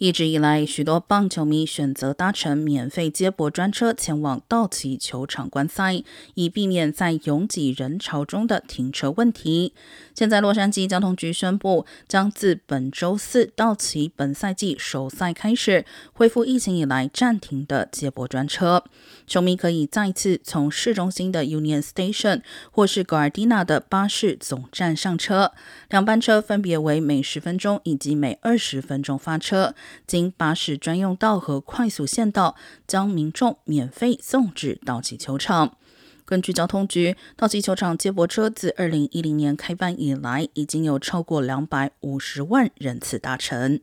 [0.00, 6.02] 一直以来，许多棒球迷选择搭乘免费接驳专车前往道奇球场观赛，
[6.32, 9.74] 以避免在拥挤人潮中的停车问题。
[10.14, 15.84] 现在，洛杉矶交通局宣布，将自本周四道奇本赛季首赛开始，
[16.14, 18.82] 恢复疫情以来暂停的接驳专车。
[19.26, 22.40] 球迷可以再次从市中心的 Union Station
[22.70, 25.52] 或是 Gardena 的巴士总站上车，
[25.90, 29.74] 两班车分别为每十分钟以及每二十分钟发车。
[30.06, 32.56] 经巴士专用道和快速线道
[32.86, 35.76] 将民众免费送至道奇球场。
[36.24, 43.80] 根据交通局，道奇球场接驳车自二零一零年开办以来，已经有超过两百五十万人次搭乘。